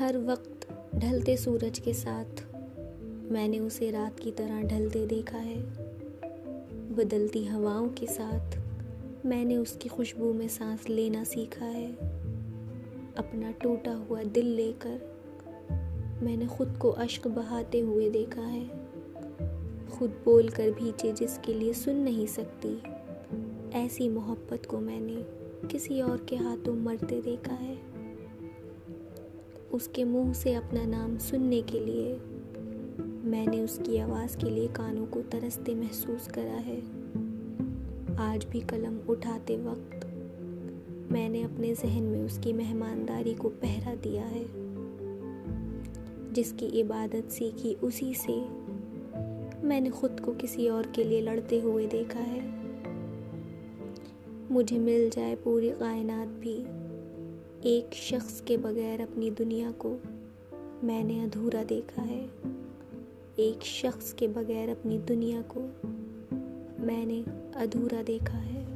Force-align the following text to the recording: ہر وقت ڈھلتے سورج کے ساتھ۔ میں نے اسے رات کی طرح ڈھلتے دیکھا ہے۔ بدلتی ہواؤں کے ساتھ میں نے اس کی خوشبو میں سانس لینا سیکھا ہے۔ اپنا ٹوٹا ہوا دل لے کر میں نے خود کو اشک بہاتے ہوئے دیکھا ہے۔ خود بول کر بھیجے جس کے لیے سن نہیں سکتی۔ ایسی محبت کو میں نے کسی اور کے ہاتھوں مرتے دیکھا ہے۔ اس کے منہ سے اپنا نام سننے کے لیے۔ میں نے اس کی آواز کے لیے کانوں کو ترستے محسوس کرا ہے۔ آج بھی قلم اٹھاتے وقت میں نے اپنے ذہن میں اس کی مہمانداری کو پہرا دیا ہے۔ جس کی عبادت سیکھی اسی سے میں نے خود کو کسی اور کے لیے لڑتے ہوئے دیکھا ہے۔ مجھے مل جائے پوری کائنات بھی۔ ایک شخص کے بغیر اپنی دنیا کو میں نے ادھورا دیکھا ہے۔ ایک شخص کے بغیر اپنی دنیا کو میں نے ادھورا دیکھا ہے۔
ہر 0.00 0.14
وقت 0.26 0.72
ڈھلتے 0.92 1.36
سورج 1.36 1.80
کے 1.80 1.92
ساتھ۔ 1.92 2.56
میں 3.22 3.48
نے 3.48 3.58
اسے 3.58 3.92
رات 3.92 4.20
کی 4.20 4.32
طرح 4.36 4.62
ڈھلتے 4.62 5.06
دیکھا 5.10 5.44
ہے۔ 5.44 5.62
بدلتی 6.72 7.48
ہواؤں 7.48 7.88
کے 7.94 8.06
ساتھ 8.06 8.58
میں 9.26 9.44
نے 9.44 9.56
اس 9.56 9.72
کی 9.78 9.88
خوشبو 9.88 10.32
میں 10.32 10.48
سانس 10.48 10.90
لینا 10.90 11.24
سیکھا 11.24 11.72
ہے۔ 11.72 11.90
اپنا 13.16 13.50
ٹوٹا 13.58 13.96
ہوا 13.96 14.22
دل 14.34 14.46
لے 14.46 14.72
کر 14.78 14.96
میں 16.22 16.36
نے 16.36 16.46
خود 16.46 16.68
کو 16.78 16.94
اشک 16.96 17.28
بہاتے 17.34 17.80
ہوئے 17.80 18.10
دیکھا 18.10 18.52
ہے۔ 18.52 18.64
خود 19.88 20.10
بول 20.24 20.48
کر 20.48 20.68
بھیجے 20.76 21.12
جس 21.14 21.38
کے 21.42 21.52
لیے 21.52 21.72
سن 21.72 21.96
نہیں 21.96 22.26
سکتی۔ 22.26 22.76
ایسی 23.72 24.08
محبت 24.08 24.66
کو 24.66 24.80
میں 24.80 25.00
نے 25.00 25.22
کسی 25.68 26.00
اور 26.00 26.18
کے 26.26 26.36
ہاتھوں 26.36 26.76
مرتے 26.76 27.20
دیکھا 27.24 27.56
ہے۔ 27.60 27.74
اس 29.72 29.88
کے 29.92 30.04
منہ 30.04 30.32
سے 30.34 30.56
اپنا 30.56 30.86
نام 30.86 31.16
سننے 31.20 31.62
کے 31.66 31.78
لیے۔ 31.78 32.16
میں 33.24 33.46
نے 33.46 33.62
اس 33.62 33.80
کی 33.84 34.00
آواز 34.00 34.36
کے 34.36 34.50
لیے 34.50 34.68
کانوں 34.72 35.06
کو 35.10 35.22
ترستے 35.30 35.74
محسوس 35.74 36.26
کرا 36.26 36.60
ہے۔ 36.66 36.80
آج 38.16 38.46
بھی 38.50 38.60
قلم 38.66 38.98
اٹھاتے 39.08 39.56
وقت 39.64 40.06
میں 41.10 41.28
نے 41.28 41.44
اپنے 41.44 41.74
ذہن 41.74 42.02
میں 42.02 42.24
اس 42.24 42.38
کی 42.42 42.52
مہمانداری 42.52 43.34
کو 43.38 43.50
پہرا 43.60 43.94
دیا 44.04 44.30
ہے۔ 44.30 44.44
جس 46.32 46.54
کی 46.56 46.82
عبادت 46.82 47.32
سیکھی 47.32 47.74
اسی 47.80 48.12
سے 48.12 48.40
میں 49.62 49.80
نے 49.80 49.90
خود 49.90 50.20
کو 50.20 50.32
کسی 50.38 50.68
اور 50.68 50.84
کے 50.92 51.04
لیے 51.04 51.20
لڑتے 51.20 51.60
ہوئے 51.60 51.86
دیکھا 51.92 52.20
ہے۔ 52.20 52.40
مجھے 54.50 54.78
مل 54.78 55.08
جائے 55.12 55.36
پوری 55.42 55.70
کائنات 55.78 56.40
بھی۔ 56.40 56.64
ایک 57.62 57.94
شخص 57.94 58.40
کے 58.40 58.56
بغیر 58.56 59.00
اپنی 59.00 59.30
دنیا 59.30 59.70
کو 59.78 59.96
میں 60.82 61.04
نے 61.04 61.24
ادھورا 61.24 61.62
دیکھا 61.70 62.08
ہے۔ 62.08 62.26
ایک 63.36 63.64
شخص 63.64 64.14
کے 64.14 64.28
بغیر 64.28 64.68
اپنی 64.68 64.98
دنیا 65.08 65.40
کو 65.48 65.66
میں 66.78 67.06
نے 67.06 67.22
ادھورا 67.54 68.02
دیکھا 68.06 68.44
ہے۔ 68.44 68.67